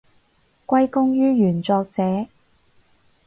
[0.65, 2.25] 歸功於原作者